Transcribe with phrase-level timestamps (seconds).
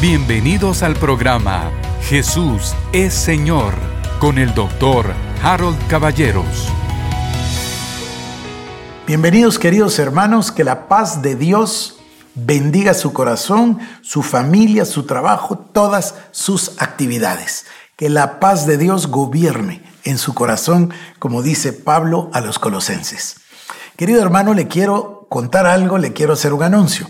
[0.00, 1.70] Bienvenidos al programa
[2.04, 3.74] Jesús es Señor
[4.18, 6.68] con el doctor Harold Caballeros.
[9.06, 11.98] Bienvenidos queridos hermanos, que la paz de Dios
[12.34, 17.66] bendiga su corazón, su familia, su trabajo, todas sus actividades.
[17.96, 23.36] Que la paz de Dios gobierne en su corazón, como dice Pablo a los colosenses.
[23.96, 27.06] Querido hermano, le quiero contar algo, le quiero hacer un anuncio.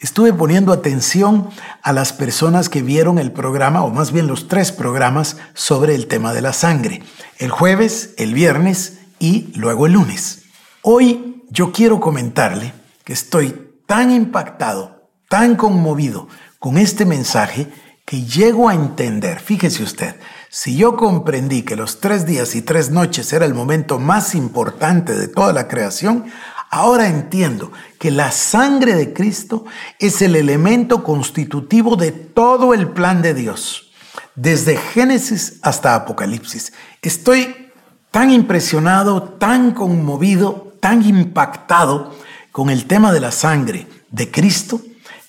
[0.00, 1.50] Estuve poniendo atención
[1.82, 6.06] a las personas que vieron el programa, o más bien los tres programas, sobre el
[6.06, 7.02] tema de la sangre.
[7.38, 10.44] El jueves, el viernes y luego el lunes.
[10.82, 16.28] Hoy yo quiero comentarle que estoy tan impactado, tan conmovido
[16.60, 17.66] con este mensaje
[18.04, 20.14] que llego a entender, fíjese usted,
[20.48, 25.14] si yo comprendí que los tres días y tres noches era el momento más importante
[25.14, 26.26] de toda la creación,
[26.70, 29.64] ahora entiendo que la sangre de Cristo
[29.98, 33.90] es el elemento constitutivo de todo el plan de Dios,
[34.34, 36.72] desde Génesis hasta Apocalipsis.
[37.02, 37.70] Estoy
[38.10, 42.14] tan impresionado, tan conmovido, tan impactado
[42.52, 44.80] con el tema de la sangre de Cristo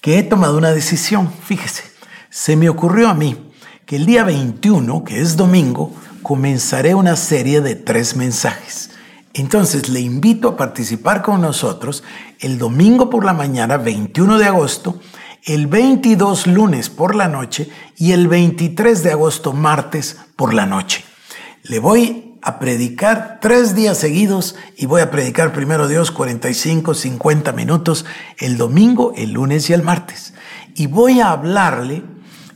[0.01, 1.31] que he tomado una decisión.
[1.43, 1.83] Fíjese,
[2.29, 3.51] se me ocurrió a mí
[3.85, 8.91] que el día 21, que es domingo, comenzaré una serie de tres mensajes.
[9.33, 12.03] Entonces le invito a participar con nosotros
[12.39, 14.99] el domingo por la mañana, 21 de agosto,
[15.45, 21.03] el 22 lunes por la noche y el 23 de agosto martes por la noche.
[21.63, 27.51] Le voy a predicar tres días seguidos y voy a predicar primero Dios 45, 50
[27.51, 28.05] minutos
[28.37, 30.33] el domingo, el lunes y el martes.
[30.75, 32.03] Y voy a hablarle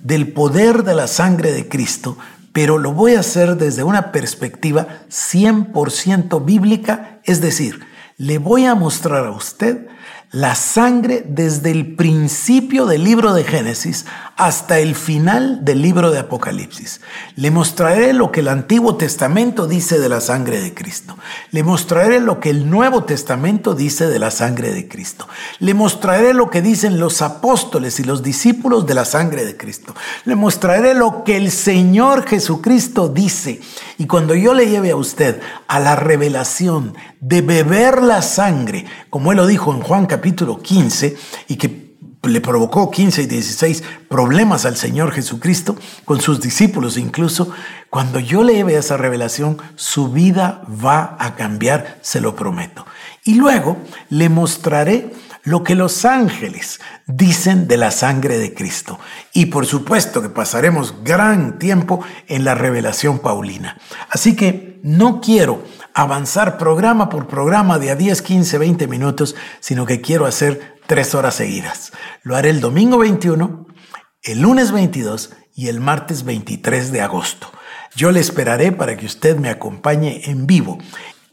[0.02, 2.18] del poder de la sangre de Cristo,
[2.54, 7.82] pero lo voy a hacer desde una perspectiva 100% bíblica, es decir,
[8.18, 9.88] le voy a mostrar a usted
[10.32, 14.06] la sangre desde el principio del libro de Génesis
[14.36, 17.02] hasta el final del libro de Apocalipsis.
[17.36, 21.16] Le mostraré lo que el Antiguo Testamento dice de la sangre de Cristo.
[21.52, 25.28] Le mostraré lo que el Nuevo Testamento dice de la sangre de Cristo.
[25.60, 29.94] Le mostraré lo que dicen los apóstoles y los discípulos de la sangre de Cristo.
[30.26, 33.62] Le mostraré lo que el Señor Jesucristo dice.
[34.00, 39.32] Y cuando yo le lleve a usted a la revelación de beber la sangre, como
[39.32, 41.16] él lo dijo en Juan capítulo 15,
[41.48, 41.83] y que
[42.24, 45.76] le provocó 15 y 16 problemas al Señor Jesucristo,
[46.06, 47.52] con sus discípulos incluso,
[47.90, 52.86] cuando yo le lleve esa revelación, su vida va a cambiar, se lo prometo.
[53.24, 53.78] Y luego
[54.10, 55.12] le mostraré
[55.44, 59.00] lo que los ángeles dicen de la sangre de Cristo.
[59.34, 63.78] Y por supuesto que pasaremos gran tiempo en la revelación paulina.
[64.10, 65.64] Así que no quiero
[65.94, 71.16] avanzar programa por programa de a 10, 15, 20 minutos, sino que quiero hacer tres
[71.16, 71.92] horas seguidas.
[72.24, 73.68] Lo haré el domingo 21,
[74.24, 77.52] el lunes 22 y el martes 23 de agosto.
[77.96, 80.78] Yo le esperaré para que usted me acompañe en vivo.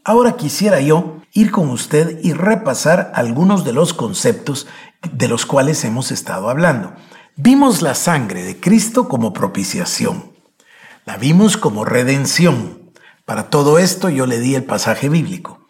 [0.03, 4.67] Ahora quisiera yo ir con usted y repasar algunos de los conceptos
[5.11, 6.93] de los cuales hemos estado hablando.
[7.35, 10.33] Vimos la sangre de Cristo como propiciación.
[11.05, 12.80] La vimos como redención.
[13.31, 15.61] Para todo esto yo le di el pasaje bíblico.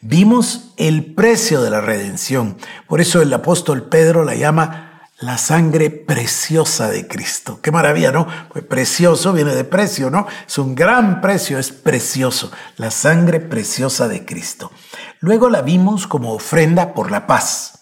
[0.00, 2.56] Vimos el precio de la redención.
[2.88, 7.60] Por eso el apóstol Pedro la llama la sangre preciosa de Cristo.
[7.60, 8.26] Qué maravilla, ¿no?
[8.50, 10.26] Pues precioso viene de precio, ¿no?
[10.48, 12.52] Es un gran precio, es precioso.
[12.78, 14.72] La sangre preciosa de Cristo.
[15.18, 17.79] Luego la vimos como ofrenda por la paz.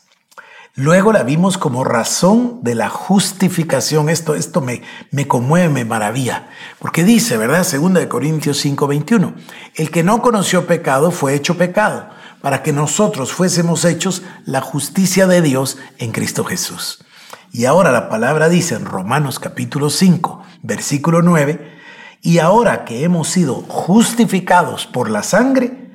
[0.78, 4.08] Luego la vimos como razón de la justificación.
[4.08, 6.50] Esto, esto me, me conmueve, me maravilla.
[6.78, 7.64] Porque dice, ¿verdad?
[7.64, 9.34] Segunda de Corintios 5:21.
[9.74, 12.06] El que no conoció pecado fue hecho pecado
[12.42, 17.04] para que nosotros fuésemos hechos la justicia de Dios en Cristo Jesús.
[17.50, 21.76] Y ahora la palabra dice en Romanos capítulo 5, versículo 9,
[22.22, 25.87] y ahora que hemos sido justificados por la sangre,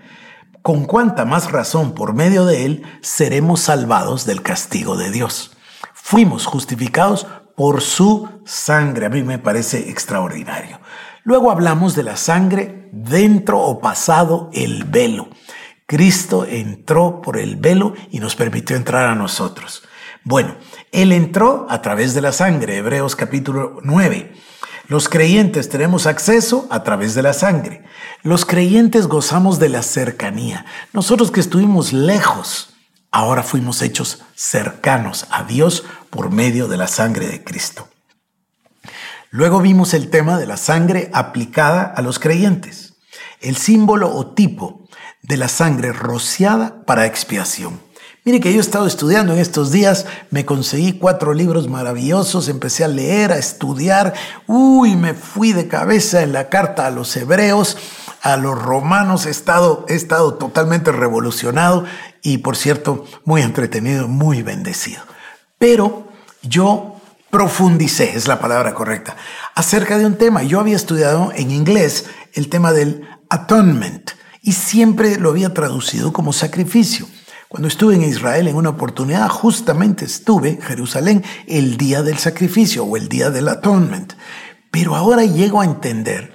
[0.64, 5.52] con cuánta más razón por medio de él seremos salvados del castigo de Dios.
[5.94, 9.06] Fuimos justificados por su sangre.
[9.06, 10.80] A mí me parece extraordinario.
[11.26, 15.28] Luego hablamos de la sangre dentro o pasado el velo.
[15.86, 19.84] Cristo entró por el velo y nos permitió entrar a nosotros.
[20.24, 20.56] Bueno,
[20.94, 24.32] Él entró a través de la sangre, Hebreos capítulo 9.
[24.88, 27.84] Los creyentes tenemos acceso a través de la sangre.
[28.24, 30.66] Los creyentes gozamos de la cercanía.
[30.94, 32.70] Nosotros que estuvimos lejos,
[33.12, 37.90] ahora fuimos hechos cercanos a Dios por medio de la sangre de Cristo.
[39.30, 42.94] Luego vimos el tema de la sangre aplicada a los creyentes.
[43.42, 44.88] El símbolo o tipo
[45.22, 47.82] de la sangre rociada para expiación.
[48.26, 52.86] Mire que yo he estado estudiando en estos días, me conseguí cuatro libros maravillosos, empecé
[52.86, 54.14] a leer, a estudiar,
[54.48, 57.76] uy, me fui de cabeza en la carta a los hebreos,
[58.24, 61.84] a los romanos, he estado, estado totalmente revolucionado
[62.22, 65.04] y por cierto, muy entretenido, muy bendecido.
[65.58, 66.08] Pero
[66.42, 66.96] yo
[67.30, 69.18] profundicé, es la palabra correcta,
[69.56, 70.42] acerca de un tema.
[70.44, 74.12] Yo había estudiado en inglés el tema del atonement
[74.42, 77.08] y siempre lo había traducido como sacrificio.
[77.50, 82.86] Cuando estuve en Israel en una oportunidad, justamente estuve en Jerusalén el día del sacrificio
[82.86, 84.14] o el día del atonement.
[84.72, 86.33] Pero ahora llego a entender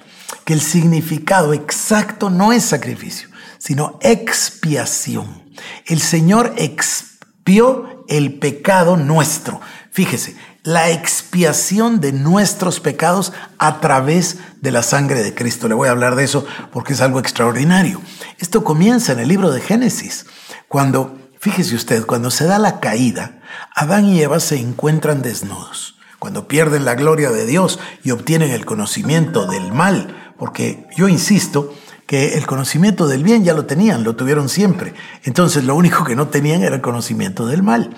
[0.48, 3.28] que el significado exacto no es sacrificio,
[3.58, 5.42] sino expiación.
[5.84, 9.60] El Señor expió el pecado nuestro.
[9.90, 15.68] Fíjese, la expiación de nuestros pecados a través de la sangre de Cristo.
[15.68, 18.00] Le voy a hablar de eso porque es algo extraordinario.
[18.38, 20.24] Esto comienza en el libro de Génesis.
[20.66, 23.42] Cuando, fíjese usted, cuando se da la caída,
[23.76, 25.96] Adán y Eva se encuentran desnudos.
[26.18, 31.74] Cuando pierden la gloria de Dios y obtienen el conocimiento del mal, porque yo insisto
[32.06, 34.94] que el conocimiento del bien ya lo tenían, lo tuvieron siempre.
[35.24, 37.94] Entonces lo único que no tenían era el conocimiento del mal.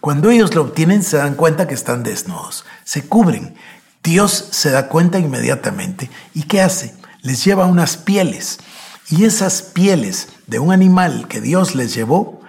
[0.00, 3.54] Cuando ellos lo obtienen se dan cuenta que están desnudos, se cubren.
[4.02, 6.10] Dios se da cuenta inmediatamente.
[6.34, 6.94] ¿Y qué hace?
[7.22, 8.58] Les lleva unas pieles.
[9.08, 12.40] Y esas pieles de un animal que Dios les llevó,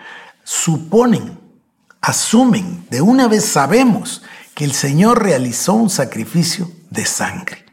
[0.43, 1.39] suponen,
[2.01, 4.23] asumen, de una vez sabemos
[4.55, 7.66] que el Señor realizó un sacrificio de sangre.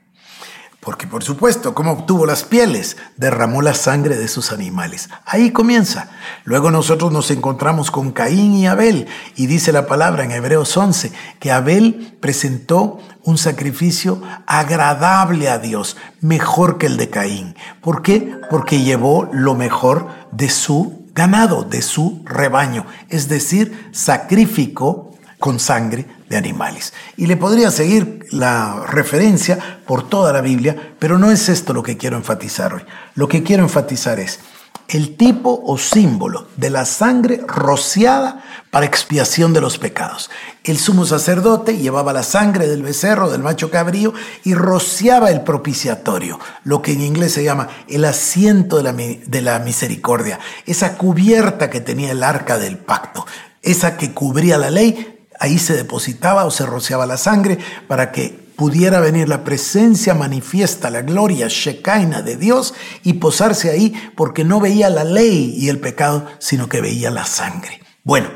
[0.85, 2.99] Porque por supuesto, ¿cómo obtuvo las pieles?
[3.17, 5.09] Derramó la sangre de sus animales.
[5.25, 6.11] Ahí comienza.
[6.45, 9.07] Luego nosotros nos encontramos con Caín y Abel.
[9.35, 15.97] Y dice la palabra en Hebreos 11 que Abel presentó un sacrificio agradable a Dios,
[16.21, 17.57] mejor que el de Caín.
[17.81, 18.39] ¿Por qué?
[18.51, 22.85] Porque llevó lo mejor de su ganado, de su rebaño.
[23.09, 25.14] Es decir, sacrificó
[25.45, 26.95] con sangre de animales.
[27.19, 31.83] Y le podría seguir la referencia por toda la Biblia, pero no es esto lo
[31.83, 32.81] que quiero enfatizar hoy.
[33.15, 34.41] Lo que quiero enfatizar es
[34.89, 40.31] el tipo o símbolo de la sangre rociada para expiación de los pecados.
[40.65, 44.15] El sumo sacerdote llevaba la sangre del becerro, del macho cabrío,
[44.45, 49.43] y rociaba el propiciatorio, lo que en inglés se llama el asiento de la, de
[49.43, 53.27] la misericordia, esa cubierta que tenía el arca del pacto,
[53.61, 55.14] esa que cubría la ley,
[55.45, 60.89] Ahí se depositaba o se rociaba la sangre para que pudiera venir la presencia manifiesta,
[60.89, 65.81] la gloria shekinah de Dios y posarse ahí porque no veía la ley y el
[65.81, 67.83] pecado, sino que veía la sangre.
[68.05, 68.31] Bueno,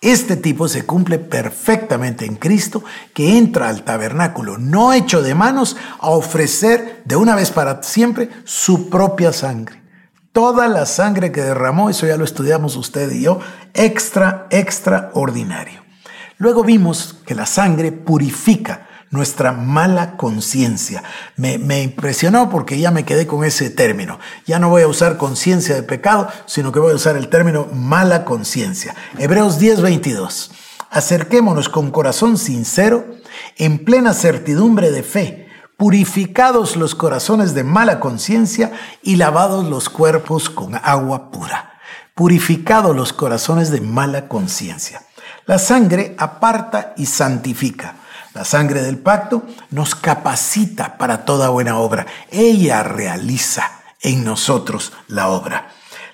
[0.00, 2.82] este tipo se cumple perfectamente en Cristo,
[3.12, 8.30] que entra al tabernáculo no hecho de manos a ofrecer de una vez para siempre
[8.44, 9.82] su propia sangre.
[10.32, 13.40] Toda la sangre que derramó, eso ya lo estudiamos usted y yo,
[13.74, 15.85] extra, extraordinario.
[16.38, 21.02] Luego vimos que la sangre purifica nuestra mala conciencia.
[21.36, 24.18] Me, me, impresionó porque ya me quedé con ese término.
[24.46, 27.66] Ya no voy a usar conciencia de pecado, sino que voy a usar el término
[27.72, 28.94] mala conciencia.
[29.18, 30.50] Hebreos 10, 22.
[30.90, 33.06] Acerquémonos con corazón sincero,
[33.56, 38.72] en plena certidumbre de fe, purificados los corazones de mala conciencia
[39.02, 41.72] y lavados los cuerpos con agua pura.
[42.14, 45.05] Purificados los corazones de mala conciencia.
[45.46, 47.94] La sangre aparta y santifica.
[48.34, 52.06] La sangre del pacto nos capacita para toda buena obra.
[52.30, 53.70] Ella realiza
[54.02, 55.68] en nosotros la obra.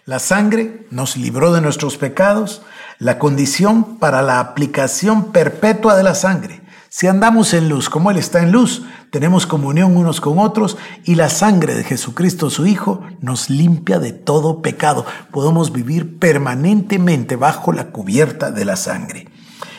[0.04, 2.62] La sangre nos libró de nuestros pecados,
[2.98, 6.61] la condición para la aplicación perpetua de la sangre.
[6.94, 11.14] Si andamos en luz como Él está en luz, tenemos comunión unos con otros y
[11.14, 15.06] la sangre de Jesucristo su Hijo nos limpia de todo pecado.
[15.30, 19.26] Podemos vivir permanentemente bajo la cubierta de la sangre.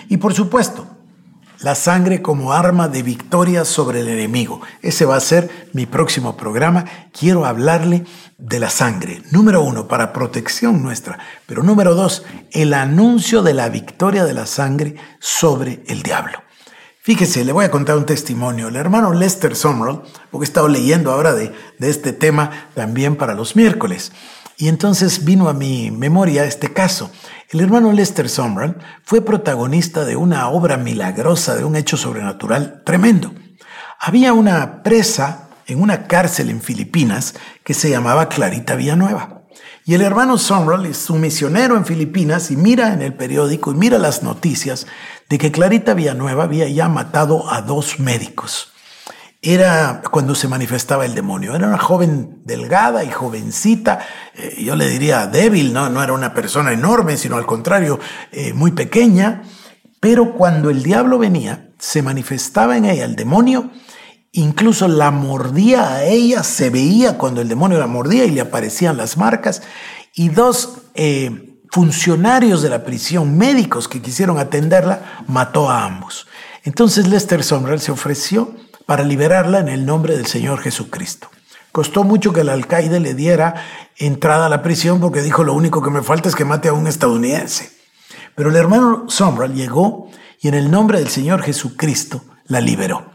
[0.10, 0.88] Y por supuesto,
[1.60, 4.62] la sangre como arma de victoria sobre el enemigo.
[4.82, 6.86] Ese va a ser mi próximo programa.
[7.12, 8.06] Quiero hablarle
[8.40, 9.22] de la sangre.
[9.30, 11.20] Número uno, para protección nuestra.
[11.46, 16.43] Pero número dos, el anuncio de la victoria de la sangre sobre el diablo.
[17.06, 18.70] Fíjese, le voy a contar un testimonio.
[18.70, 23.58] El hermano Lester Summerall, porque he estado leyendo ahora de, este tema también para los
[23.58, 24.14] miércoles.
[24.56, 27.12] Y entonces vino a mi memoria este caso.
[27.50, 33.34] El hermano Lester Summerall fue protagonista de una obra milagrosa, de un hecho sobrenatural tremendo.
[34.00, 37.34] Había una presa en una cárcel en Filipinas
[37.66, 39.44] que se llamaba Clarita Villanueva.
[39.86, 43.76] Y el hermano Summerall es un misionero en Filipinas y mira en el periódico y
[43.76, 44.88] mira las noticias
[45.30, 48.70] de que Clarita Villanueva había ya matado a dos médicos.
[49.46, 51.54] era cuando se manifestaba el demonio.
[51.54, 54.00] Era una joven delgada y jovencita,
[54.36, 55.90] eh, yo le diría débil, ¿no?
[55.90, 58.00] no era una persona enorme, sino al contrario,
[58.32, 59.44] eh, muy pequeña.
[60.00, 63.72] Pero cuando el diablo venía, se manifestaba en ella el demonio,
[64.32, 68.96] incluso la mordía a ella, se veía cuando el demonio la mordía y le aparecían
[68.96, 69.62] las marcas.
[70.14, 76.28] Y dos eh, funcionarios de la prisión, médicos que quisieron atenderla, mató a ambos.
[76.64, 78.54] Entonces Lester Sumrall se ofreció
[78.86, 81.32] para liberarla en el nombre del Señor Jesucristo.
[81.72, 83.56] Costó mucho que el alcaide le diera
[83.98, 86.74] entrada a la prisión porque dijo lo único que me falta es que mate a
[86.74, 87.72] un estadounidense.
[88.36, 90.12] Pero el hermano Sombral llegó
[90.42, 93.14] y en el nombre del Señor Jesucristo la liberó.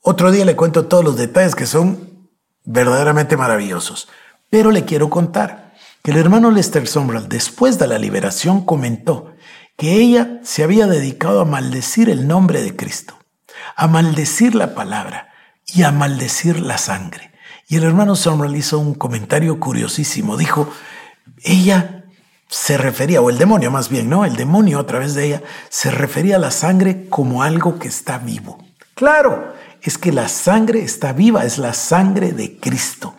[0.00, 2.30] Otro día le cuento todos los detalles que son
[2.64, 4.08] verdaderamente maravillosos.
[4.48, 5.69] Pero le quiero contar
[6.02, 9.34] que el hermano Lester Sombral, después de la liberación, comentó
[9.76, 13.20] que ella se había dedicado a maldecir el nombre de Cristo
[13.76, 15.30] a maldecir la palabra
[15.66, 17.30] y a maldecir la sangre.
[17.68, 20.36] Y el hermano Sumrall hizo un comentario curiosísimo.
[20.36, 20.70] Dijo,
[21.44, 22.04] ella
[22.48, 24.24] se refería, o el demonio más bien, ¿no?
[24.24, 28.18] El demonio a través de ella se refería a la sangre como algo que está
[28.18, 28.58] vivo.
[28.94, 33.14] Claro, es que la sangre está viva, es la sangre de Cristo.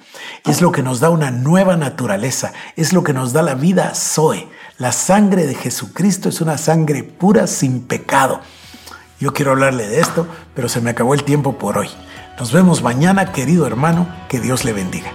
[0.45, 3.93] Es lo que nos da una nueva naturaleza, es lo que nos da la vida
[3.95, 4.47] Zoe.
[4.77, 8.41] La sangre de Jesucristo es una sangre pura sin pecado.
[9.19, 11.89] Yo quiero hablarle de esto, pero se me acabó el tiempo por hoy.
[12.39, 15.11] Nos vemos mañana, querido hermano, que Dios le bendiga.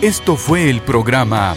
[0.00, 1.54] Esto fue el programa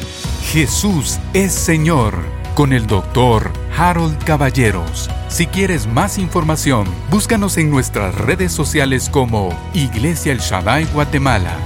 [0.51, 2.13] Jesús es Señor
[2.55, 5.09] con el doctor Harold Caballeros.
[5.35, 11.57] Si quieres más información, búscanos en nuestras redes sociales como Iglesia El Shaddai Guatemala.